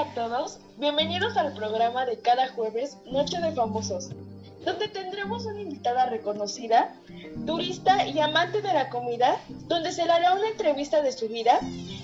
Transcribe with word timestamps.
A 0.00 0.14
todos, 0.14 0.60
bienvenidos 0.78 1.36
al 1.36 1.52
programa 1.52 2.06
de 2.06 2.18
cada 2.20 2.48
jueves 2.48 2.96
Noche 3.04 3.38
de 3.38 3.52
Famosos, 3.52 4.08
donde 4.64 4.88
tendremos 4.88 5.44
una 5.44 5.60
invitada 5.60 6.06
reconocida, 6.06 6.94
turista 7.44 8.06
y 8.06 8.18
amante 8.18 8.62
de 8.62 8.72
la 8.72 8.88
comida, 8.88 9.36
donde 9.68 9.92
se 9.92 10.06
le 10.06 10.12
hará 10.12 10.32
una 10.32 10.48
entrevista 10.48 11.02
de 11.02 11.12
su 11.12 11.28
vida 11.28 11.60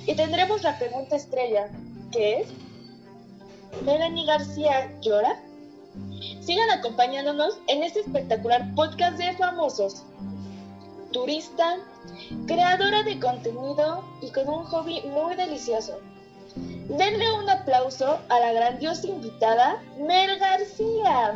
y 0.06 0.14
tendremos 0.14 0.62
la 0.62 0.78
pregunta 0.78 1.16
estrella, 1.16 1.70
que 2.12 2.40
es, 2.40 2.48
¿Melanie 3.82 4.26
García 4.26 4.92
llora? 5.00 5.40
Sigan 6.42 6.68
acompañándonos 6.72 7.58
en 7.66 7.82
este 7.82 8.00
espectacular 8.00 8.74
podcast 8.74 9.16
de 9.16 9.32
famosos. 9.38 10.02
Turista, 11.12 11.78
creadora 12.46 13.04
de 13.04 13.18
contenido 13.18 14.04
y 14.20 14.30
con 14.32 14.50
un 14.50 14.64
hobby 14.64 15.00
muy 15.00 15.34
delicioso. 15.34 15.98
Denle 16.88 17.32
un 17.32 17.50
aplauso 17.50 18.20
a 18.28 18.38
la 18.38 18.52
grandiosa 18.52 19.08
invitada 19.08 19.82
Mel 19.98 20.38
García. 20.38 21.34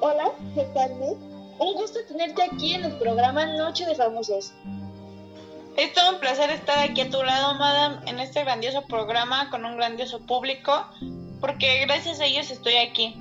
Hola, 0.00 0.30
¿qué 0.54 0.62
tal, 0.72 0.94
Mel? 0.94 1.16
Un 1.58 1.74
gusto 1.74 1.98
tenerte 2.08 2.42
aquí 2.42 2.74
en 2.74 2.84
el 2.86 2.92
programa 2.92 3.44
Noche 3.44 3.84
de 3.84 3.94
Famosos. 3.94 4.54
Es 5.76 5.92
todo 5.92 6.12
un 6.12 6.18
placer 6.18 6.48
estar 6.48 6.78
aquí 6.78 7.02
a 7.02 7.10
tu 7.10 7.22
lado, 7.22 7.54
madame, 7.54 8.10
en 8.10 8.20
este 8.20 8.42
grandioso 8.42 8.80
programa 8.86 9.50
con 9.50 9.66
un 9.66 9.76
grandioso 9.76 10.20
público, 10.20 10.86
porque 11.40 11.84
gracias 11.84 12.18
a 12.20 12.24
ellos 12.24 12.50
estoy 12.50 12.76
aquí. 12.76 13.14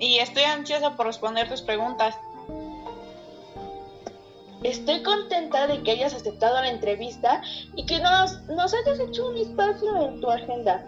Y 0.00 0.18
estoy 0.18 0.44
ansiosa 0.44 0.96
por 0.96 1.06
responder 1.06 1.48
tus 1.50 1.60
preguntas. 1.60 2.14
Estoy 4.62 5.04
contenta 5.04 5.68
de 5.68 5.82
que 5.84 5.92
hayas 5.92 6.14
aceptado 6.14 6.54
la 6.54 6.70
entrevista 6.70 7.42
y 7.76 7.86
que 7.86 8.00
nos, 8.00 8.74
hayas 8.74 8.98
hecho 8.98 9.28
un 9.28 9.36
espacio 9.36 10.08
en 10.08 10.20
tu 10.20 10.28
agenda, 10.28 10.84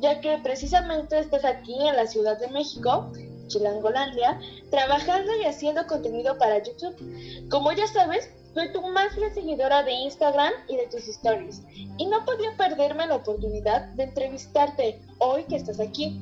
ya 0.00 0.20
que 0.20 0.36
precisamente 0.42 1.18
estás 1.18 1.46
aquí 1.46 1.74
en 1.88 1.96
la 1.96 2.06
Ciudad 2.06 2.38
de 2.38 2.48
México, 2.48 3.10
Chilangolandia, 3.46 4.38
trabajando 4.70 5.34
y 5.40 5.46
haciendo 5.46 5.86
contenido 5.86 6.36
para 6.36 6.62
YouTube. 6.62 7.48
Como 7.48 7.72
ya 7.72 7.86
sabes, 7.86 8.30
soy 8.52 8.70
tu 8.72 8.82
más 8.82 9.14
fiel 9.14 9.32
seguidora 9.32 9.82
de 9.82 9.92
Instagram 9.92 10.52
y 10.68 10.76
de 10.76 10.86
tus 10.88 11.08
stories, 11.08 11.62
y 11.96 12.06
no 12.06 12.22
podía 12.26 12.54
perderme 12.58 13.06
la 13.06 13.16
oportunidad 13.16 13.86
de 13.94 14.04
entrevistarte 14.04 15.00
hoy 15.20 15.44
que 15.44 15.56
estás 15.56 15.80
aquí. 15.80 16.20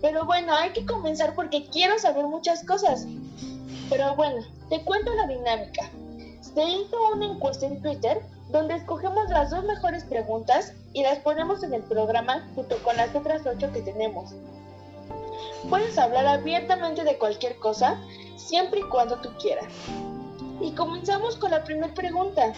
Pero 0.00 0.24
bueno, 0.24 0.54
hay 0.54 0.70
que 0.70 0.86
comenzar 0.86 1.34
porque 1.34 1.66
quiero 1.66 1.98
saber 1.98 2.24
muchas 2.24 2.64
cosas. 2.64 3.06
Pero 3.90 4.16
bueno, 4.16 4.42
te 4.70 4.82
cuento 4.82 5.14
la 5.14 5.26
dinámica 5.26 5.90
se 6.54 6.64
hizo 6.64 6.96
una 7.14 7.26
encuesta 7.26 7.66
en 7.66 7.80
Twitter 7.80 8.22
donde 8.48 8.74
escogemos 8.74 9.28
las 9.30 9.50
dos 9.50 9.64
mejores 9.64 10.04
preguntas 10.04 10.74
y 10.92 11.02
las 11.02 11.18
ponemos 11.20 11.62
en 11.62 11.72
el 11.72 11.82
programa 11.82 12.46
junto 12.54 12.76
con 12.78 12.96
las 12.96 13.14
otras 13.14 13.46
ocho 13.46 13.72
que 13.72 13.80
tenemos. 13.80 14.34
Puedes 15.70 15.96
hablar 15.96 16.26
abiertamente 16.26 17.04
de 17.04 17.16
cualquier 17.18 17.56
cosa, 17.56 17.98
siempre 18.36 18.80
y 18.80 18.84
cuando 18.84 19.16
tú 19.16 19.30
quieras. 19.40 19.66
Y 20.60 20.72
comenzamos 20.72 21.36
con 21.36 21.50
la 21.50 21.64
primera 21.64 21.92
pregunta. 21.94 22.52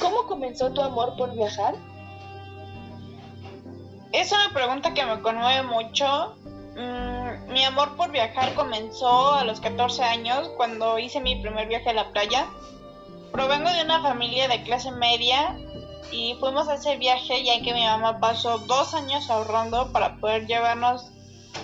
¿Cómo 0.00 0.26
comenzó 0.26 0.70
tu 0.72 0.82
amor 0.82 1.16
por 1.16 1.32
viajar? 1.32 1.74
Es 4.12 4.32
una 4.32 4.50
pregunta 4.52 4.92
que 4.92 5.04
me 5.04 5.20
conmueve 5.22 5.62
mucho. 5.62 6.34
Mm, 6.76 7.52
mi 7.52 7.64
amor 7.64 7.96
por 7.96 8.10
viajar 8.10 8.54
comenzó 8.54 9.34
a 9.34 9.44
los 9.44 9.60
14 9.60 10.02
años 10.02 10.50
cuando 10.56 10.98
hice 10.98 11.20
mi 11.20 11.36
primer 11.40 11.68
viaje 11.68 11.90
a 11.90 11.94
la 11.94 12.10
playa. 12.10 12.46
Provengo 13.32 13.70
de 13.70 13.82
una 13.82 14.02
familia 14.02 14.48
de 14.48 14.62
clase 14.62 14.90
media 14.90 15.56
y 16.10 16.34
fuimos 16.40 16.68
a 16.68 16.74
ese 16.74 16.96
viaje 16.96 17.44
ya 17.44 17.62
que 17.62 17.72
mi 17.72 17.84
mamá 17.84 18.18
pasó 18.18 18.58
dos 18.58 18.94
años 18.94 19.30
ahorrando 19.30 19.92
para 19.92 20.16
poder 20.16 20.46
llevarnos 20.46 21.06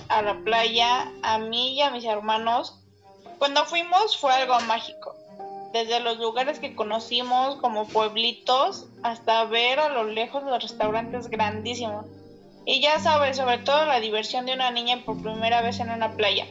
a 0.08 0.22
la 0.22 0.38
playa, 0.44 1.10
a 1.22 1.38
mí 1.38 1.74
y 1.74 1.80
a 1.80 1.90
mis 1.90 2.04
hermanos. 2.04 2.78
Cuando 3.38 3.64
fuimos 3.64 4.16
fue 4.16 4.32
algo 4.32 4.58
mágico. 4.60 5.14
Desde 5.72 6.00
los 6.00 6.18
lugares 6.18 6.58
que 6.58 6.74
conocimos 6.74 7.56
como 7.56 7.86
pueblitos 7.86 8.86
hasta 9.02 9.44
ver 9.44 9.80
a 9.80 9.88
lo 9.88 10.04
lejos 10.04 10.42
los 10.44 10.62
restaurantes 10.62 11.28
grandísimos. 11.28 12.06
Y 12.64 12.80
ya 12.80 12.98
sabes, 12.98 13.36
sobre 13.36 13.58
todo 13.58 13.84
la 13.84 14.00
diversión 14.00 14.46
de 14.46 14.54
una 14.54 14.70
niña 14.70 15.02
por 15.04 15.20
primera 15.20 15.60
vez 15.60 15.80
en 15.80 15.90
una 15.90 16.16
playa. 16.16 16.46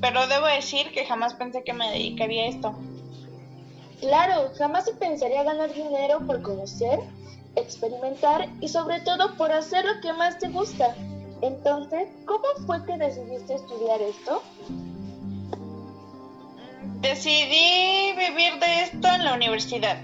Pero 0.00 0.26
debo 0.26 0.46
decir 0.46 0.92
que 0.92 1.06
jamás 1.06 1.34
pensé 1.34 1.64
que 1.64 1.72
me 1.72 1.90
dedicaría 1.90 2.44
a 2.44 2.48
esto. 2.48 2.74
Claro, 4.00 4.52
jamás 4.56 4.84
se 4.84 4.94
pensaría 4.94 5.42
ganar 5.42 5.72
dinero 5.72 6.20
por 6.26 6.40
conocer, 6.42 7.00
experimentar 7.56 8.48
y 8.60 8.68
sobre 8.68 9.00
todo 9.00 9.34
por 9.36 9.52
hacer 9.52 9.84
lo 9.84 10.00
que 10.00 10.12
más 10.12 10.38
te 10.38 10.48
gusta. 10.48 10.94
Entonces, 11.42 12.08
¿cómo 12.24 12.44
fue 12.66 12.84
que 12.84 12.96
decidiste 12.96 13.54
estudiar 13.54 14.00
esto? 14.00 14.42
Decidí 17.00 18.12
vivir 18.16 18.58
de 18.60 18.82
esto 18.82 19.08
en 19.08 19.24
la 19.24 19.34
universidad. 19.34 19.98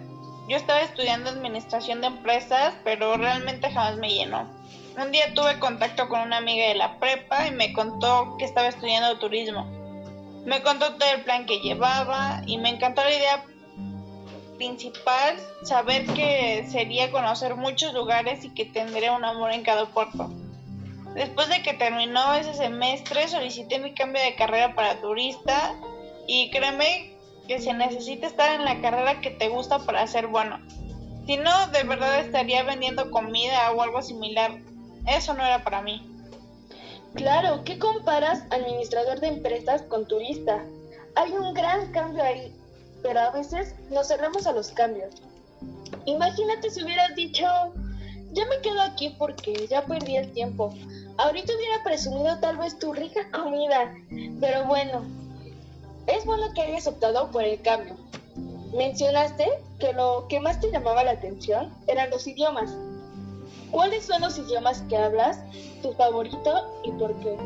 Yo 0.48 0.56
estaba 0.56 0.80
estudiando 0.80 1.30
administración 1.30 2.00
de 2.00 2.08
empresas, 2.08 2.74
pero 2.84 3.16
realmente 3.16 3.70
jamás 3.70 3.96
me 3.96 4.10
llenó. 4.10 4.48
Un 5.00 5.10
día 5.10 5.32
tuve 5.34 5.58
contacto 5.58 6.08
con 6.08 6.20
una 6.20 6.36
amiga 6.36 6.68
de 6.68 6.74
la 6.74 6.98
prepa 6.98 7.46
y 7.46 7.50
me 7.50 7.72
contó 7.72 8.36
que 8.38 8.44
estaba 8.44 8.68
estudiando 8.68 9.18
turismo. 9.18 9.64
Me 10.44 10.62
contó 10.62 10.94
todo 10.94 11.10
el 11.10 11.22
plan 11.22 11.46
que 11.46 11.60
llevaba 11.60 12.42
y 12.46 12.58
me 12.58 12.68
encantó 12.68 13.02
la 13.02 13.10
idea 13.10 13.42
principal 14.56 15.36
saber 15.62 16.06
que 16.06 16.66
sería 16.70 17.10
conocer 17.10 17.56
muchos 17.56 17.94
lugares 17.94 18.44
y 18.44 18.50
que 18.50 18.64
tendría 18.64 19.12
un 19.12 19.24
amor 19.24 19.52
en 19.52 19.62
cada 19.62 19.86
puerto. 19.86 20.30
Después 21.14 21.48
de 21.48 21.62
que 21.62 21.74
terminó 21.74 22.34
ese 22.34 22.54
semestre 22.54 23.28
solicité 23.28 23.78
mi 23.78 23.94
cambio 23.94 24.22
de 24.22 24.34
carrera 24.34 24.74
para 24.74 25.00
turista 25.00 25.74
y 26.26 26.50
créeme 26.50 27.14
que 27.46 27.60
se 27.60 27.72
necesita 27.72 28.26
estar 28.26 28.58
en 28.58 28.64
la 28.64 28.80
carrera 28.80 29.20
que 29.20 29.30
te 29.30 29.48
gusta 29.48 29.78
para 29.80 30.06
ser 30.06 30.26
bueno. 30.26 30.58
Si 31.26 31.36
no, 31.36 31.68
de 31.68 31.84
verdad 31.84 32.20
estaría 32.20 32.62
vendiendo 32.64 33.10
comida 33.10 33.72
o 33.72 33.82
algo 33.82 34.02
similar. 34.02 34.58
Eso 35.06 35.34
no 35.34 35.44
era 35.44 35.62
para 35.62 35.82
mí. 35.82 36.10
Claro, 37.14 37.62
¿qué 37.64 37.78
comparas 37.78 38.44
administrador 38.50 39.20
de 39.20 39.28
empresas 39.28 39.82
con 39.82 40.06
turista? 40.08 40.64
Hay 41.14 41.30
un 41.32 41.54
gran 41.54 41.92
cambio 41.92 42.24
ahí 42.24 42.52
pero 43.04 43.20
a 43.20 43.30
veces 43.30 43.74
nos 43.90 44.08
cerramos 44.08 44.46
a 44.46 44.52
los 44.52 44.70
cambios. 44.70 45.14
Imagínate 46.06 46.70
si 46.70 46.82
hubieras 46.82 47.14
dicho, 47.14 47.44
ya 48.32 48.46
me 48.46 48.60
quedo 48.62 48.80
aquí 48.80 49.14
porque 49.18 49.66
ya 49.68 49.84
perdí 49.84 50.16
el 50.16 50.32
tiempo. 50.32 50.74
Ahorita 51.18 51.52
hubiera 51.54 51.84
presumido 51.84 52.40
tal 52.40 52.56
vez 52.56 52.78
tu 52.78 52.94
rica 52.94 53.30
comida, 53.32 53.94
pero 54.40 54.64
bueno, 54.64 55.04
es 56.06 56.24
bueno 56.24 56.46
que 56.54 56.62
hayas 56.62 56.86
optado 56.86 57.30
por 57.30 57.44
el 57.44 57.60
cambio. 57.60 57.94
Mencionaste 58.74 59.48
que 59.78 59.92
lo 59.92 60.26
que 60.28 60.40
más 60.40 60.58
te 60.58 60.70
llamaba 60.70 61.04
la 61.04 61.12
atención 61.12 61.72
eran 61.86 62.08
los 62.08 62.26
idiomas. 62.26 62.74
¿Cuáles 63.70 64.06
son 64.06 64.22
los 64.22 64.38
idiomas 64.38 64.80
que 64.88 64.96
hablas, 64.96 65.40
tu 65.82 65.92
favorito 65.92 66.80
y 66.84 66.90
por 66.92 67.14
qué? 67.20 67.36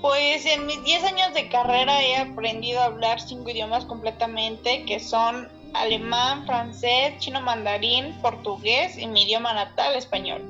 Pues 0.00 0.46
en 0.46 0.66
mis 0.66 0.82
10 0.84 1.04
años 1.04 1.34
de 1.34 1.48
carrera 1.48 2.00
he 2.02 2.16
aprendido 2.16 2.80
a 2.80 2.84
hablar 2.84 3.20
cinco 3.20 3.50
idiomas 3.50 3.84
completamente, 3.84 4.84
que 4.84 5.00
son 5.00 5.48
alemán, 5.74 6.46
francés, 6.46 7.18
chino 7.18 7.40
mandarín, 7.40 8.14
portugués 8.22 8.96
y 8.96 9.06
mi 9.06 9.24
idioma 9.24 9.52
natal, 9.52 9.96
español. 9.96 10.42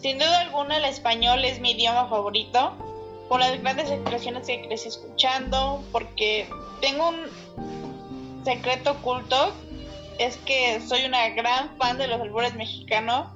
Sin 0.00 0.18
duda 0.18 0.40
alguna 0.40 0.76
el 0.76 0.84
español 0.84 1.44
es 1.44 1.60
mi 1.60 1.70
idioma 1.72 2.06
favorito, 2.08 2.72
por 3.28 3.40
las 3.40 3.58
grandes 3.62 3.90
expresiones 3.90 4.46
que 4.46 4.60
crecí 4.66 4.88
escuchando, 4.88 5.82
porque 5.90 6.46
tengo 6.82 7.08
un 7.08 8.44
secreto 8.44 8.90
oculto, 8.90 9.54
es 10.18 10.36
que 10.38 10.80
soy 10.86 11.06
una 11.06 11.30
gran 11.30 11.76
fan 11.78 11.96
de 11.96 12.08
los 12.08 12.20
albures 12.20 12.54
mexicanos 12.54 13.28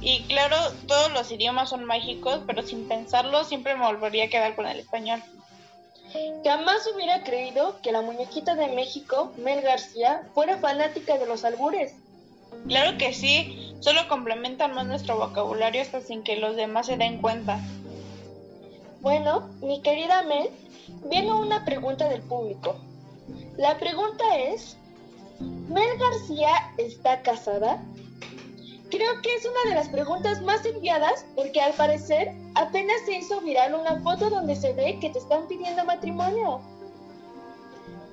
y 0.00 0.22
claro, 0.24 0.56
todos 0.86 1.12
los 1.12 1.30
idiomas 1.32 1.70
son 1.70 1.84
mágicos, 1.84 2.40
pero 2.46 2.62
sin 2.62 2.86
pensarlo 2.88 3.44
siempre 3.44 3.74
me 3.74 3.86
volvería 3.86 4.24
a 4.24 4.28
quedar 4.28 4.54
con 4.54 4.66
el 4.66 4.78
español. 4.78 5.22
Jamás 6.44 6.88
hubiera 6.94 7.22
creído 7.22 7.80
que 7.82 7.92
la 7.92 8.00
muñequita 8.00 8.54
de 8.54 8.68
México, 8.68 9.32
Mel 9.36 9.60
García, 9.60 10.22
fuera 10.34 10.58
fanática 10.58 11.18
de 11.18 11.26
los 11.26 11.44
albures. 11.44 11.94
Claro 12.66 12.96
que 12.96 13.12
sí, 13.12 13.74
solo 13.80 14.08
complementan 14.08 14.74
más 14.74 14.86
nuestro 14.86 15.18
vocabulario 15.18 15.82
hasta 15.82 16.00
sin 16.00 16.22
que 16.22 16.36
los 16.36 16.56
demás 16.56 16.86
se 16.86 16.96
den 16.96 17.20
cuenta. 17.20 17.60
Bueno, 19.00 19.48
mi 19.60 19.82
querida 19.82 20.22
Mel, 20.22 20.48
viene 21.10 21.32
una 21.32 21.64
pregunta 21.64 22.08
del 22.08 22.22
público. 22.22 22.76
La 23.56 23.78
pregunta 23.78 24.24
es, 24.38 24.76
¿Mel 25.40 25.98
García 25.98 26.50
está 26.78 27.22
casada? 27.22 27.82
Creo 28.90 29.20
que 29.22 29.34
es 29.34 29.44
una 29.44 29.70
de 29.70 29.74
las 29.74 29.88
preguntas 29.88 30.40
más 30.42 30.64
enviadas 30.64 31.26
porque 31.34 31.60
al 31.60 31.72
parecer 31.74 32.32
apenas 32.54 32.96
se 33.04 33.18
hizo 33.18 33.40
viral 33.42 33.74
una 33.74 34.00
foto 34.00 34.30
donde 34.30 34.56
se 34.56 34.72
ve 34.72 34.98
que 34.98 35.10
te 35.10 35.18
están 35.18 35.46
pidiendo 35.46 35.84
matrimonio. 35.84 36.60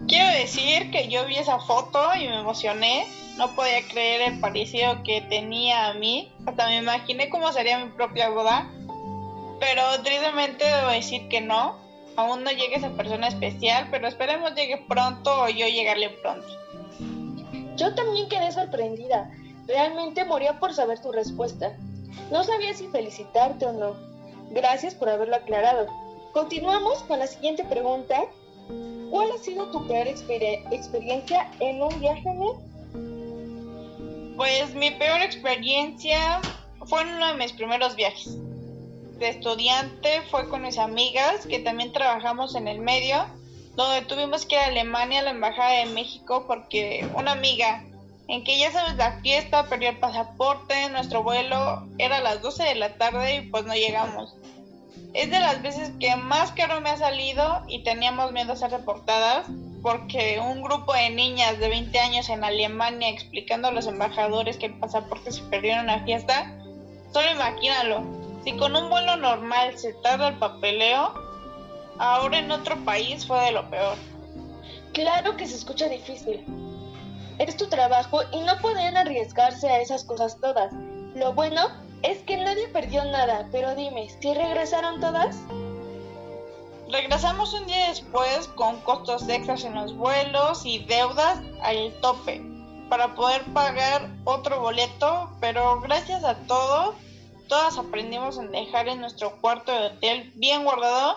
Quiero 0.08 0.28
decir 0.38 0.92
que 0.92 1.08
yo 1.08 1.26
vi 1.26 1.38
esa 1.38 1.60
foto 1.60 2.00
y 2.16 2.28
me 2.28 2.40
emocioné. 2.40 3.08
No 3.38 3.56
podía 3.56 3.88
creer 3.88 4.34
el 4.34 4.40
parecido 4.40 5.02
que 5.04 5.22
tenía 5.22 5.88
a 5.88 5.94
mí. 5.94 6.32
Hasta 6.46 6.68
me 6.68 6.78
imaginé 6.78 7.30
cómo 7.30 7.52
sería 7.54 7.84
mi 7.84 7.92
propia 7.92 8.30
boda. 8.30 8.70
Pero 9.60 9.82
tristemente 10.04 10.66
debo 10.66 10.90
decir 10.90 11.28
que 11.30 11.40
no. 11.40 11.78
Aún 12.18 12.44
no 12.44 12.52
llega 12.52 12.78
esa 12.78 12.92
persona 12.92 13.28
especial, 13.28 13.88
pero 13.92 14.08
esperemos 14.08 14.54
llegue 14.56 14.78
pronto 14.88 15.44
o 15.44 15.50
yo 15.50 15.68
llegarle 15.68 16.10
pronto. 16.10 16.48
Yo 17.76 17.94
también 17.96 18.30
quedé 18.30 18.52
sorprendida. 18.52 19.30
Realmente 19.68 20.26
moría 20.26 20.60
por 20.60 20.74
saber 20.74 21.00
tu 21.02 21.12
respuesta. 21.12 21.76
No 22.32 22.44
sabía 22.44 22.74
si 22.74 22.88
felicitarte 22.88 23.66
o 23.66 23.74
no. 23.74 23.96
Gracias 24.52 24.94
por 24.96 25.10
haberlo 25.10 25.36
aclarado. 25.36 25.88
Continuamos 26.34 27.04
con 27.04 27.20
la 27.20 27.28
siguiente 27.28 27.64
pregunta. 27.64 28.24
¿Cuál 29.10 29.32
ha 29.32 29.38
sido 29.38 29.70
tu 29.72 29.88
peor 29.88 30.08
experiencia 30.08 31.52
en 31.60 31.82
un 31.82 32.00
viaje, 32.00 32.30
Pues 34.36 34.74
mi 34.76 34.92
peor 34.92 35.22
experiencia 35.22 36.42
fue 36.86 37.02
en 37.02 37.10
uno 37.10 37.28
de 37.28 37.36
mis 37.36 37.54
primeros 37.54 37.96
viajes. 37.96 38.38
De 39.18 39.30
estudiante 39.30 40.22
fue 40.30 40.50
con 40.50 40.64
mis 40.64 40.78
amigas 40.78 41.46
que 41.48 41.60
también 41.60 41.94
trabajamos 41.94 42.56
en 42.56 42.68
el 42.68 42.80
medio 42.80 43.26
donde 43.76 44.06
tuvimos 44.06 44.46
que 44.46 44.56
ir 44.56 44.62
a 44.62 44.66
Alemania, 44.68 45.20
a 45.20 45.24
la 45.24 45.30
Embajada 45.32 45.80
de 45.80 45.86
México, 45.88 46.46
porque 46.48 47.08
una 47.16 47.34
amiga, 47.34 47.84
en 48.28 48.44
que 48.44 48.58
ya 48.58 48.72
sabes 48.72 48.96
la 48.96 49.20
fiesta, 49.22 49.68
perdió 49.70 49.90
el 49.90 50.00
pasaporte, 50.00 50.90
nuestro 50.90 51.24
vuelo 51.24 51.88
era 51.98 52.18
a 52.18 52.22
las 52.22 52.42
12 52.42 52.64
de 52.64 52.76
la 52.76 52.98
tarde 52.98 53.36
y 53.36 53.42
pues 53.50 53.66
no 53.66 53.74
llegamos. 53.74 54.36
Es 55.14 55.30
de 55.30 55.40
las 55.40 55.62
veces 55.62 55.92
que 56.00 56.16
más 56.16 56.52
caro 56.52 56.82
me 56.82 56.90
ha 56.90 56.98
salido 56.98 57.64
y 57.68 57.84
teníamos 57.84 58.32
miedo 58.32 58.54
a 58.54 58.58
ser 58.58 58.72
reportadas 58.72 59.48
porque 59.82 60.40
un 60.40 60.64
grupo 60.64 60.94
de 60.94 61.12
niñas 61.12 61.60
de 61.60 61.70
20 61.70 62.00
años 62.00 62.30
en 62.30 62.44
Alemania 62.44 63.10
explicando 63.10 63.68
a 63.68 63.72
los 63.72 63.86
embajadores 63.86 64.58
que 64.58 64.66
el 64.66 64.80
pasaporte 64.80 65.32
se 65.32 65.44
perdió 65.44 65.74
en 65.74 65.82
una 65.82 66.04
fiesta, 66.04 66.52
solo 67.14 67.32
imagínalo, 67.32 68.04
si 68.44 68.54
con 68.54 68.76
un 68.76 68.90
vuelo 68.90 69.16
normal 69.16 69.78
se 69.78 69.94
tarda 69.94 70.30
el 70.30 70.36
papeleo, 70.36 71.14
ahora 72.00 72.40
en 72.40 72.52
otro 72.52 72.84
país 72.84 73.28
fue 73.28 73.40
de 73.42 73.52
lo 73.52 73.70
peor. 73.70 73.96
Claro 74.94 75.38
que 75.38 75.46
se 75.46 75.56
escucha 75.56 75.88
difícil. 75.88 76.44
Es 77.38 77.58
tu 77.58 77.68
trabajo 77.68 78.22
y 78.32 78.40
no 78.42 78.58
pueden 78.60 78.96
arriesgarse 78.96 79.70
a 79.70 79.82
esas 79.82 80.04
cosas 80.04 80.40
todas. 80.40 80.72
Lo 81.16 81.34
bueno 81.34 81.68
es 82.02 82.20
que 82.20 82.38
nadie 82.38 82.68
perdió 82.70 83.04
nada, 83.06 83.48
pero 83.52 83.76
dime, 83.76 84.10
¿si 84.22 84.34
regresaron 84.34 85.02
todas? 85.02 85.38
Regresamos 86.90 87.54
un 87.54 87.66
día 87.66 87.90
después 87.90 88.48
con 88.56 88.80
costos 88.82 89.28
extras 89.28 89.64
en 89.64 89.76
los 89.76 89.96
vuelos 89.98 90.66
y 90.66 90.80
deudas 90.86 91.40
al 91.62 91.92
tope 92.02 92.42
para 92.90 93.16
poder 93.16 93.44
pagar 93.54 94.10
otro 94.24 94.62
boleto, 94.62 95.30
pero 95.42 95.82
gracias 95.82 96.24
a 96.24 96.36
todo 96.48 96.94
todas 97.48 97.78
aprendimos 97.78 98.38
en 98.38 98.52
dejar 98.52 98.88
en 98.88 99.02
nuestro 99.02 99.40
cuarto 99.42 99.72
de 99.72 99.88
hotel 99.88 100.32
bien 100.36 100.64
guardado 100.64 101.16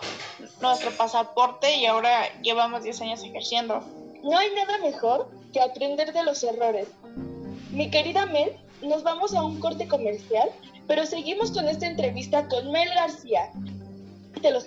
nuestro 0.61 0.91
pasaporte 0.91 1.75
y 1.75 1.85
ahora 1.85 2.27
llevamos 2.41 2.83
10 2.83 3.01
años 3.01 3.23
ejerciendo. 3.23 3.81
No 4.23 4.37
hay 4.37 4.53
nada 4.53 4.77
mejor 4.79 5.29
que 5.53 5.61
aprender 5.61 6.13
de 6.13 6.23
los 6.23 6.43
errores. 6.43 6.87
Mi 7.71 7.89
querida 7.89 8.25
Mel, 8.25 8.57
nos 8.81 9.03
vamos 9.03 9.33
a 9.33 9.43
un 9.43 9.59
corte 9.59 9.87
comercial, 9.87 10.49
pero 10.87 11.05
seguimos 11.05 11.51
con 11.51 11.67
esta 11.67 11.87
entrevista 11.87 12.47
con 12.47 12.71
Mel 12.71 12.89
García. 12.89 13.51
De 14.41 14.51
los 14.51 14.63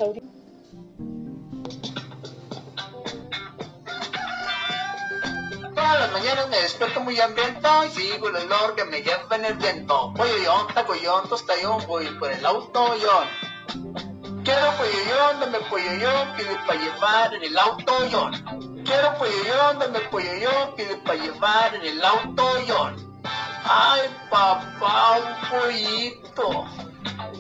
Todas 5.75 6.01
las 6.01 6.13
mañanas 6.13 6.49
me 6.51 6.59
despierto 6.59 7.01
muy 7.01 7.19
hambriento 7.19 7.69
y 7.87 7.91
sigo 7.91 8.29
el 8.29 8.37
olor 8.37 8.77
que 8.77 8.85
me 8.85 9.03
lleva 9.03 9.37
en 9.37 9.47
el 9.47 9.55
viento. 9.55 10.13
Pollo 10.15 10.67
tacoyón, 10.75 11.29
tostayón, 11.29 11.85
voy 11.87 12.07
por 12.19 12.31
el 12.31 12.45
auto 12.45 12.95
yon. 12.97 14.45
Quiero 14.45 14.73
pollo 14.77 15.41
dame 15.41 15.59
pollo 15.71 16.11
pide 16.37 16.57
para 16.67 16.81
llevar 16.81 17.35
en 17.35 17.45
el 17.45 17.59
auto 17.59 18.07
yon. 18.09 18.72
Quiero 18.85 19.17
pollo 19.19 19.79
dame 19.79 20.01
pollo 20.11 20.75
pide 20.77 20.97
para 20.99 21.19
llevar 21.19 21.75
en 21.75 21.83
el 21.83 22.05
auto 22.05 22.45
yon. 22.67 23.23
Ay, 23.65 24.03
papá, 24.31 25.19
un 25.19 25.49
pollito. 25.51 26.65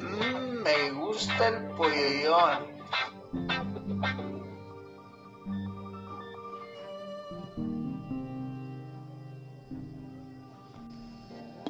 Mmm, 0.00 0.62
me 0.62 0.90
gusta 0.90 1.48
el 1.48 1.64
pollo 1.76 2.36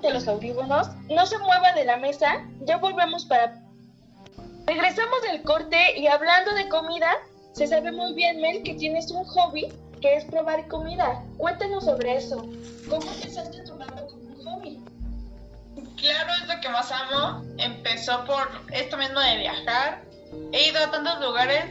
de 0.03 0.13
los 0.13 0.27
audífonos, 0.29 0.89
no 1.09 1.27
se 1.27 1.39
mueva 1.39 1.73
de 1.73 1.85
la 1.85 1.97
mesa, 1.97 2.45
ya 2.63 2.77
volvemos 2.77 3.25
para... 3.25 3.63
Regresamos 4.67 5.23
del 5.23 5.43
corte 5.43 5.99
y 5.99 6.09
hablando 6.09 6.55
de 6.55 6.69
comida, 6.69 7.17
se 7.53 7.67
sabe 7.67 7.93
muy 7.93 8.15
bien, 8.15 8.41
Mel, 8.41 8.63
que 8.63 8.75
tienes 8.75 9.11
un 9.11 9.25
hobby 9.25 9.69
que 10.01 10.17
es 10.17 10.25
probar 10.25 10.67
comida. 10.69 11.23
Cuéntanos 11.37 11.85
sobre 11.85 12.17
eso. 12.17 12.47
¿Cómo 12.89 13.11
empezaste 13.13 13.61
a 13.61 13.65
tomarlo 13.65 14.07
como 14.07 14.23
un 14.23 14.45
hobby? 14.45 14.81
Claro, 15.97 16.33
es 16.43 16.49
lo 16.49 16.61
que 16.61 16.69
más 16.71 16.91
amo. 16.91 17.45
Empezó 17.59 18.25
por 18.25 18.49
esto 18.73 18.97
mismo 18.97 19.21
de 19.21 19.39
viajar. 19.39 20.03
He 20.53 20.69
ido 20.69 20.83
a 20.83 20.91
tantos 20.91 21.21
lugares 21.21 21.65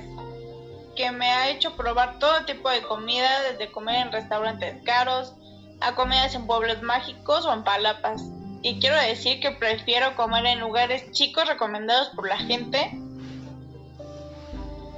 que 0.96 1.12
me 1.12 1.26
ha 1.32 1.50
hecho 1.50 1.76
probar 1.76 2.20
todo 2.20 2.46
tipo 2.46 2.70
de 2.70 2.82
comida, 2.84 3.30
desde 3.52 3.72
comer 3.72 4.08
en 4.08 4.12
restaurantes 4.12 4.82
caros, 4.84 5.34
a 5.80 5.96
comidas 5.96 6.36
en 6.36 6.46
pueblos 6.46 6.82
mágicos 6.84 7.46
o 7.46 7.54
en 7.54 7.64
palapas. 7.64 8.22
Y 8.62 8.80
quiero 8.80 8.96
decir 8.98 9.40
que 9.40 9.52
prefiero 9.52 10.16
comer 10.16 10.46
en 10.46 10.60
lugares 10.60 11.12
chicos 11.12 11.48
recomendados 11.48 12.10
por 12.10 12.30
la 12.30 12.38
gente 12.38 12.92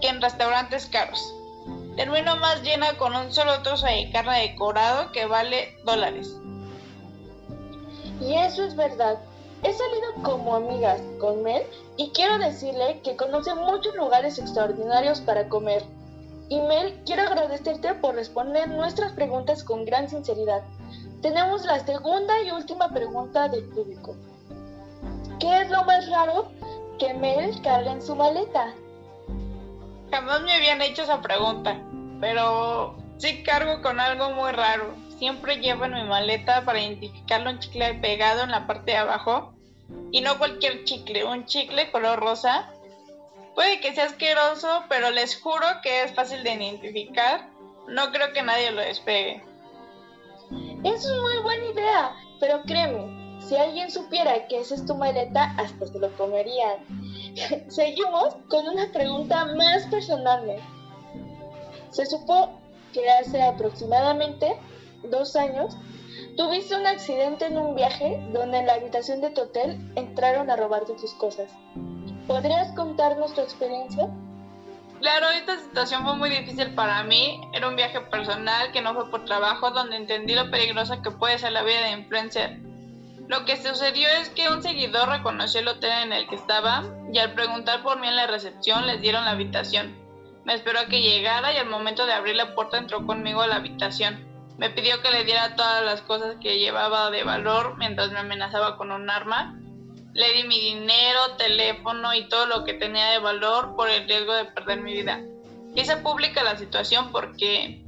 en 0.08 0.22
restaurantes 0.22 0.88
caros. 0.88 1.34
Termino 1.96 2.36
más 2.38 2.62
llena 2.64 2.98
con 2.98 3.16
un 3.16 3.32
solo 3.32 3.62
trozo 3.62 3.86
de 3.86 4.10
carne 4.12 4.50
decorado 4.50 5.12
que 5.12 5.26
vale 5.26 5.78
dólares. 5.86 6.36
Y 8.20 8.34
eso 8.34 8.64
es 8.64 8.76
verdad. 8.76 9.20
He 9.64 9.72
salido 9.72 10.14
como 10.24 10.56
amigas 10.56 11.00
con 11.20 11.44
Mel 11.44 11.64
y 11.96 12.10
quiero 12.10 12.38
decirle 12.38 13.00
que 13.04 13.16
conoce 13.16 13.54
muchos 13.56 13.96
lugares 13.96 14.38
extraordinarios 14.40 15.22
para 15.22 15.48
comer. 15.48 15.84
Y 16.50 16.60
Mel, 16.60 17.00
quiero 17.06 17.24
agradecerte 17.24 17.94
por 17.96 18.16
responder 18.16 18.68
nuestras 18.70 19.14
preguntas 19.14 19.64
con 19.64 19.86
gran 19.86 20.10
sinceridad. 20.10 20.64
Tenemos 21.22 21.64
la 21.66 21.80
segunda 21.86 22.42
y 22.42 22.52
última 22.52 22.90
pregunta 22.90 23.48
del 23.48 23.64
público. 23.70 24.16
¿Qué 25.40 25.62
es 25.62 25.70
lo 25.70 25.84
más 25.86 26.10
raro 26.10 26.52
que 27.00 27.14
Mel 27.14 27.62
carga 27.62 27.94
en 27.94 28.02
su 28.02 28.16
maleta? 28.16 28.74
Jamás 30.14 30.44
me 30.44 30.54
habían 30.54 30.80
hecho 30.84 31.02
esa 31.02 31.22
pregunta, 31.22 31.82
pero 32.22 32.96
sí 33.18 33.42
cargo 33.42 33.82
con 33.82 34.00
algo 34.00 34.30
muy 34.30 34.52
raro. 34.52 34.94
Siempre 35.18 35.56
llevo 35.56 35.86
en 35.86 35.96
mi 35.96 36.04
maleta 36.04 36.64
para 36.66 36.80
identificarlo 36.80 37.50
un 37.50 37.58
chicle 37.58 37.96
pegado 37.96 38.44
en 38.44 38.52
la 38.52 38.68
parte 38.68 38.92
de 38.92 38.98
abajo. 38.98 39.56
Y 40.12 40.22
no 40.22 40.38
cualquier 40.38 40.84
chicle, 40.84 41.24
un 41.26 41.48
chicle 41.48 41.90
color 41.92 42.20
rosa 42.20 42.70
Puede 43.56 43.80
que 43.80 43.96
sea 43.96 44.06
asqueroso, 44.06 44.84
pero 44.88 45.10
les 45.10 45.42
juro 45.42 45.66
que 45.82 46.04
es 46.04 46.14
fácil 46.14 46.44
de 46.44 46.54
identificar. 46.54 47.50
No 47.88 48.12
creo 48.12 48.32
que 48.34 48.44
nadie 48.44 48.70
lo 48.70 48.82
despegue. 48.82 49.44
Es 50.84 51.08
muy 51.08 51.42
buena 51.42 51.66
idea, 51.72 52.16
pero 52.40 52.62
créeme, 52.68 53.40
si 53.42 53.56
alguien 53.56 53.90
supiera 53.90 54.48
que 54.48 54.60
esa 54.60 54.76
es 54.76 54.86
tu 54.86 54.94
maleta, 54.94 55.56
hasta 55.58 55.88
se 55.88 55.98
lo 55.98 56.16
comerían. 56.18 57.03
Seguimos 57.70 58.36
con 58.50 58.68
una 58.68 58.92
pregunta 58.92 59.46
más 59.56 59.86
personal. 59.88 60.56
Se 61.92 62.06
supo 62.06 62.60
que 62.92 63.10
hace 63.10 63.42
aproximadamente 63.42 64.56
dos 65.10 65.36
años 65.36 65.76
tuviste 66.38 66.76
un 66.76 66.86
accidente 66.86 67.46
en 67.46 67.58
un 67.58 67.76
viaje 67.76 68.20
donde 68.32 68.60
en 68.60 68.68
la 68.68 68.74
habitación 68.74 69.22
de 69.22 69.32
tu 69.32 69.42
hotel 69.42 69.78
entraron 69.96 70.50
a 70.50 70.56
robarte 70.56 70.94
tus 70.94 71.14
cosas. 71.16 71.52
¿Podrías 72.28 72.72
contarnos 72.74 73.34
tu 73.34 73.42
experiencia? 73.42 74.08
Claro, 75.00 75.30
esta 75.32 75.58
situación 75.58 76.04
fue 76.06 76.16
muy 76.16 76.30
difícil 76.30 76.74
para 76.76 77.04
mí. 77.04 77.42
Era 77.52 77.68
un 77.68 77.76
viaje 77.76 78.00
personal 78.00 78.72
que 78.72 78.82
no 78.82 78.94
fue 78.94 79.12
por 79.12 79.26
trabajo, 79.26 79.72
donde 79.72 79.98
entendí 79.98 80.34
lo 80.34 80.50
peligrosa 80.50 81.02
que 81.02 81.12
puede 81.12 81.38
ser 81.38 81.52
la 81.52 81.64
vida 81.64 81.82
de 81.82 81.92
influencer. 81.92 82.73
Lo 83.34 83.46
que 83.46 83.58
sucedió 83.58 84.08
es 84.10 84.30
que 84.30 84.48
un 84.50 84.62
seguidor 84.62 85.10
reconoció 85.10 85.62
el 85.62 85.68
hotel 85.68 85.92
en 86.04 86.14
el 86.14 86.28
que 86.28 86.36
estaba 86.36 86.84
y 87.12 87.18
al 87.18 87.34
preguntar 87.34 87.82
por 87.82 88.00
mí 88.00 88.08
en 88.08 88.16
la 88.16 88.28
recepción 88.28 88.86
les 88.86 89.02
dieron 89.02 89.26
la 89.26 89.32
habitación. 89.32 89.98
Me 90.46 90.54
esperó 90.54 90.82
a 90.82 90.86
que 90.86 91.02
llegara 91.02 91.52
y 91.52 91.58
al 91.58 91.68
momento 91.68 92.06
de 92.06 92.14
abrir 92.14 92.36
la 92.36 92.54
puerta 92.54 92.78
entró 92.78 93.08
conmigo 93.08 93.42
a 93.42 93.48
la 93.48 93.56
habitación. 93.56 94.24
Me 94.60 94.70
pidió 94.70 95.02
que 95.02 95.10
le 95.10 95.24
diera 95.24 95.56
todas 95.56 95.84
las 95.84 96.02
cosas 96.02 96.36
que 96.40 96.60
llevaba 96.60 97.10
de 97.10 97.24
valor 97.24 97.76
mientras 97.80 98.12
me 98.12 98.20
amenazaba 98.20 98.78
con 98.78 98.92
un 98.92 99.10
arma 99.10 99.58
le 100.14 100.32
di 100.34 100.44
mi 100.44 100.60
dinero, 100.60 101.36
teléfono 101.38 102.14
y 102.14 102.30
todo 102.30 102.46
lo 102.46 102.64
que 102.64 102.74
tenía 102.74 103.08
de 103.08 103.20
valor 103.20 103.76
por 103.76 103.90
el 103.90 104.08
riesgo 104.08 104.34
de 104.34 104.46
perder 104.46 104.82
mi 104.82 104.94
vida. 104.94 105.22
Hice 105.76 105.98
pública 105.98 106.44
la 106.44 106.56
situación 106.56 107.12
porque 107.12 107.83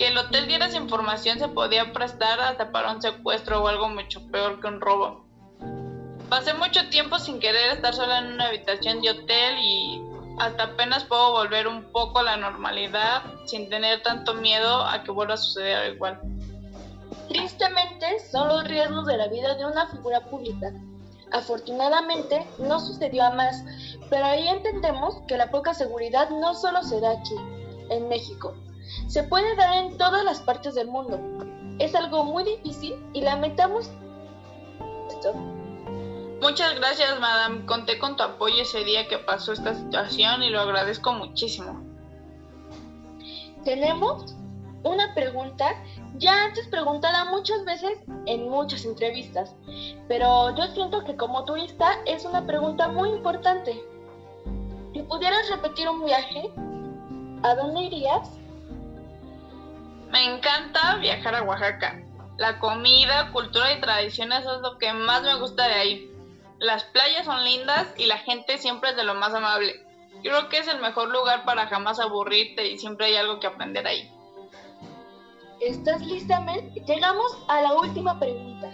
que 0.00 0.08
el 0.08 0.16
hotel 0.16 0.46
diera 0.46 0.64
esa 0.64 0.78
información 0.78 1.38
se 1.38 1.48
podía 1.48 1.92
prestar 1.92 2.40
hasta 2.40 2.72
para 2.72 2.90
un 2.90 3.02
secuestro 3.02 3.62
o 3.62 3.68
algo 3.68 3.90
mucho 3.90 4.26
peor 4.30 4.58
que 4.58 4.66
un 4.66 4.80
robo. 4.80 5.26
Pasé 6.30 6.54
mucho 6.54 6.88
tiempo 6.88 7.18
sin 7.18 7.38
querer 7.38 7.72
estar 7.72 7.92
sola 7.92 8.20
en 8.20 8.32
una 8.32 8.46
habitación 8.46 9.02
de 9.02 9.10
hotel 9.10 9.58
y 9.58 10.02
hasta 10.38 10.62
apenas 10.62 11.04
puedo 11.04 11.32
volver 11.32 11.68
un 11.68 11.92
poco 11.92 12.20
a 12.20 12.22
la 12.22 12.38
normalidad 12.38 13.24
sin 13.44 13.68
tener 13.68 14.02
tanto 14.02 14.32
miedo 14.32 14.86
a 14.86 15.02
que 15.02 15.10
vuelva 15.10 15.34
a 15.34 15.36
suceder 15.36 15.92
igual. 15.92 16.18
Tristemente, 17.28 18.20
son 18.32 18.48
los 18.48 18.64
riesgos 18.64 19.04
de 19.04 19.18
la 19.18 19.28
vida 19.28 19.54
de 19.54 19.66
una 19.66 19.86
figura 19.88 20.20
pública. 20.30 20.72
Afortunadamente, 21.30 22.46
no 22.58 22.80
sucedió 22.80 23.22
a 23.24 23.32
más, 23.32 23.62
pero 24.08 24.24
ahí 24.24 24.48
entendemos 24.48 25.16
que 25.28 25.36
la 25.36 25.50
poca 25.50 25.74
seguridad 25.74 26.30
no 26.30 26.54
solo 26.54 26.82
se 26.84 27.02
da 27.02 27.10
aquí, 27.10 27.36
en 27.90 28.08
México. 28.08 28.54
Se 29.06 29.22
puede 29.22 29.54
dar 29.56 29.84
en 29.84 29.96
todas 29.96 30.24
las 30.24 30.40
partes 30.40 30.74
del 30.74 30.88
mundo. 30.88 31.20
Es 31.78 31.94
algo 31.94 32.24
muy 32.24 32.44
difícil 32.44 32.96
y 33.12 33.22
lamentamos 33.22 33.90
esto. 35.08 35.34
Muchas 36.40 36.74
gracias, 36.76 37.20
madame. 37.20 37.66
Conté 37.66 37.98
con 37.98 38.16
tu 38.16 38.22
apoyo 38.22 38.62
ese 38.62 38.82
día 38.84 39.06
que 39.08 39.18
pasó 39.18 39.52
esta 39.52 39.74
situación 39.74 40.42
y 40.42 40.50
lo 40.50 40.60
agradezco 40.60 41.12
muchísimo. 41.12 41.84
Tenemos 43.64 44.34
una 44.82 45.12
pregunta 45.14 45.74
ya 46.16 46.44
antes 46.44 46.66
preguntada 46.68 47.26
muchas 47.26 47.64
veces 47.64 47.98
en 48.26 48.48
muchas 48.48 48.84
entrevistas, 48.84 49.54
pero 50.08 50.54
yo 50.56 50.66
siento 50.74 51.04
que 51.04 51.16
como 51.16 51.44
turista 51.44 51.98
es 52.06 52.24
una 52.24 52.46
pregunta 52.46 52.88
muy 52.88 53.10
importante. 53.10 53.82
Si 54.94 55.02
pudieras 55.02 55.48
repetir 55.50 55.88
un 55.88 56.04
viaje, 56.04 56.50
¿a 57.42 57.54
dónde 57.54 57.82
irías? 57.82 58.39
Me 60.10 60.24
encanta 60.24 60.96
viajar 60.96 61.36
a 61.36 61.42
Oaxaca. 61.42 62.02
La 62.36 62.58
comida, 62.58 63.30
cultura 63.32 63.72
y 63.72 63.80
tradiciones 63.80 64.40
es 64.40 64.60
lo 64.60 64.76
que 64.78 64.92
más 64.92 65.22
me 65.22 65.34
gusta 65.34 65.68
de 65.68 65.74
ahí. 65.74 66.10
Las 66.58 66.84
playas 66.84 67.26
son 67.26 67.44
lindas 67.44 67.94
y 67.96 68.06
la 68.06 68.18
gente 68.18 68.58
siempre 68.58 68.90
es 68.90 68.96
de 68.96 69.04
lo 69.04 69.14
más 69.14 69.32
amable. 69.34 69.86
Creo 70.22 70.48
que 70.48 70.58
es 70.58 70.66
el 70.66 70.80
mejor 70.80 71.10
lugar 71.10 71.44
para 71.44 71.68
jamás 71.68 72.00
aburrirte 72.00 72.66
y 72.66 72.78
siempre 72.78 73.06
hay 73.06 73.16
algo 73.16 73.38
que 73.38 73.46
aprender 73.46 73.86
ahí. 73.86 74.10
¿Estás 75.60 76.00
lista, 76.02 76.40
Mel? 76.40 76.72
Llegamos 76.86 77.38
a 77.46 77.62
la 77.62 77.74
última 77.74 78.18
pregunta. 78.18 78.70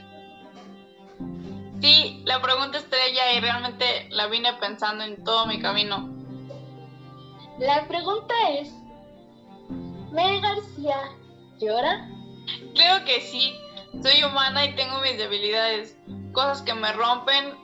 Sí, 1.82 2.22
la 2.24 2.40
pregunta 2.40 2.78
estrella 2.78 3.32
y 3.34 3.40
realmente 3.40 4.08
la 4.10 4.26
vine 4.28 4.54
pensando 4.54 5.04
en 5.04 5.22
todo 5.22 5.46
mi 5.46 5.60
camino. 5.60 6.08
La 7.58 7.86
pregunta 7.86 8.34
es, 8.50 8.72
¿Mel 10.12 10.40
García 10.40 10.98
llora? 11.58 12.08
Creo 12.74 13.04
que 13.04 13.20
sí. 13.20 13.54
Soy 14.02 14.22
humana 14.22 14.64
y 14.64 14.74
tengo 14.74 15.00
mis 15.00 15.16
debilidades, 15.16 15.96
cosas 16.32 16.62
que 16.62 16.74
me 16.74 16.92
rompen 16.92 17.54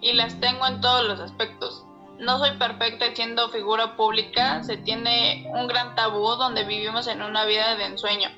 y 0.00 0.12
las 0.12 0.38
tengo 0.40 0.66
en 0.66 0.80
todos 0.80 1.06
los 1.06 1.20
aspectos. 1.20 1.84
No 2.18 2.38
soy 2.38 2.56
perfecta 2.58 3.06
siendo 3.14 3.48
figura 3.48 3.96
pública, 3.96 4.62
se 4.62 4.76
tiene 4.76 5.46
un 5.54 5.66
gran 5.66 5.94
tabú 5.94 6.26
donde 6.36 6.64
vivimos 6.64 7.06
en 7.06 7.22
una 7.22 7.44
vida 7.44 7.76
de 7.76 7.86
ensueño. 7.86 8.28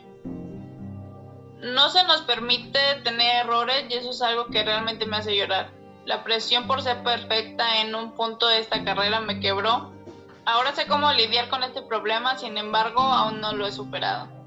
No 1.59 1.91
se 1.91 2.05
nos 2.05 2.23
permite 2.23 2.79
tener 3.05 3.45
errores 3.45 3.85
y 3.89 3.95
eso 3.95 4.11
es 4.11 4.23
algo 4.23 4.47
que 4.47 4.65
realmente 4.65 5.07
me 5.07 5.17
hace 5.17 5.37
llorar. 5.37 5.71
La 6.05 6.25
presión 6.25 6.67
por 6.67 6.83
ser 6.83 7.03
perfecta 7.03 7.81
en 7.81 7.95
un 7.95 8.13
punto 8.13 8.49
de 8.49 8.59
esta 8.59 8.83
carrera 8.83 9.21
me 9.21 9.41
quebró. 9.41 9.93
Ahora 10.45 10.75
sé 10.75 10.87
cómo 10.87 11.13
lidiar 11.13 11.49
con 11.49 11.63
este 11.63 11.83
problema, 11.83 12.37
sin 12.37 12.59
embargo 12.59 13.01
aún 13.01 13.41
no 13.41 13.53
lo 13.53 13.67
he 13.67 13.73
superado. 13.73 14.42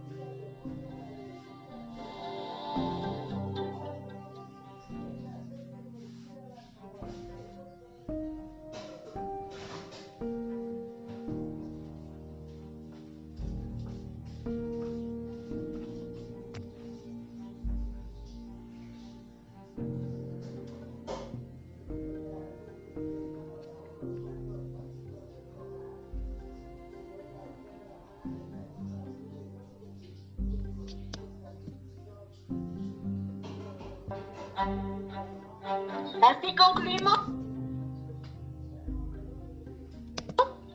Así 36.21 36.55
concluimos 36.55 37.19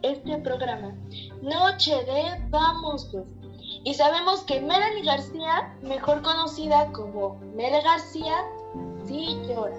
este 0.02 0.38
programa. 0.38 0.94
Noche 1.42 1.94
de 2.04 2.48
famosos. 2.50 3.26
Y 3.84 3.94
sabemos 3.94 4.42
que 4.42 4.60
Melanie 4.60 5.04
García, 5.04 5.74
mejor 5.82 6.22
conocida 6.22 6.90
como 6.92 7.36
Mel 7.54 7.82
García, 7.82 8.34
sí 9.06 9.40
llora. 9.48 9.76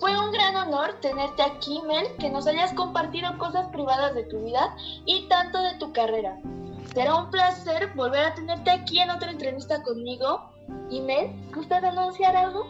Fue 0.00 0.18
un 0.18 0.32
gran 0.32 0.56
honor 0.56 0.94
tenerte 1.00 1.42
aquí, 1.42 1.80
Mel, 1.86 2.06
que 2.18 2.30
nos 2.30 2.46
hayas 2.46 2.72
compartido 2.72 3.36
cosas 3.38 3.68
privadas 3.68 4.14
de 4.14 4.24
tu 4.24 4.40
vida 4.44 4.74
y 5.04 5.28
tanto 5.28 5.60
de 5.62 5.74
tu 5.74 5.92
carrera. 5.92 6.38
Será 6.94 7.14
un 7.16 7.30
placer 7.30 7.92
volver 7.94 8.24
a 8.24 8.34
tenerte 8.34 8.70
aquí 8.70 8.98
en 8.98 9.10
otra 9.10 9.30
entrevista 9.30 9.82
conmigo. 9.82 10.50
Y 10.88 11.00
Mel, 11.00 11.30
¿gustas 11.54 11.84
anunciar 11.84 12.36
algo? 12.36 12.66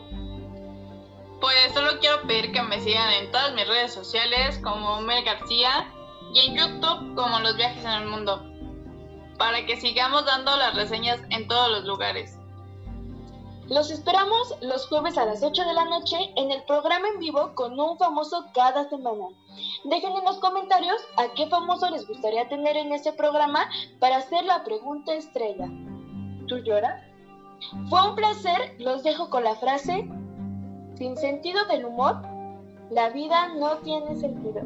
Pues 1.41 1.73
solo 1.73 1.99
quiero 2.01 2.21
pedir 2.27 2.53
que 2.53 2.63
me 2.63 2.81
sigan 2.81 3.11
en 3.15 3.31
todas 3.31 3.55
mis 3.55 3.67
redes 3.67 3.95
sociales 3.95 4.59
como 4.59 5.01
Mel 5.01 5.25
García 5.25 5.91
y 6.35 6.41
en 6.41 6.57
YouTube 6.57 7.15
como 7.15 7.41
Los 7.41 7.57
Viajes 7.57 7.83
en 7.83 7.91
el 7.93 8.09
Mundo, 8.09 8.45
para 9.39 9.65
que 9.65 9.81
sigamos 9.81 10.27
dando 10.27 10.55
las 10.59 10.75
reseñas 10.75 11.19
en 11.31 11.49
todos 11.49 11.71
los 11.71 11.85
lugares. 11.85 12.37
Los 13.69 13.91
esperamos 13.91 14.55
los 14.61 14.87
jueves 14.89 15.17
a 15.17 15.25
las 15.25 15.43
8 15.43 15.65
de 15.65 15.73
la 15.73 15.85
noche 15.87 16.19
en 16.37 16.51
el 16.51 16.63
programa 16.65 17.09
en 17.09 17.21
vivo 17.21 17.55
con 17.55 17.79
un 17.81 17.97
famoso 17.97 18.45
cada 18.53 18.89
semana. 18.91 19.29
Dejen 19.85 20.13
en 20.13 20.25
los 20.25 20.41
comentarios 20.41 21.01
a 21.17 21.33
qué 21.35 21.47
famoso 21.47 21.89
les 21.89 22.07
gustaría 22.07 22.49
tener 22.49 22.77
en 22.77 22.93
este 22.93 23.13
programa 23.15 23.71
para 23.99 24.19
hacer 24.19 24.45
la 24.45 24.63
pregunta 24.63 25.15
estrella. 25.15 25.69
¿Tú 26.49 26.59
lloras? 26.59 27.03
Fue 27.89 28.09
un 28.09 28.15
placer, 28.15 28.75
los 28.79 29.03
dejo 29.05 29.31
con 29.31 29.45
la 29.45 29.55
frase 29.55 30.07
sin 31.01 31.17
sentido 31.17 31.65
del 31.65 31.87
humor, 31.87 32.21
la 32.91 33.09
vida 33.09 33.49
no 33.55 33.79
tiene 33.79 34.17
sentido. 34.17 34.61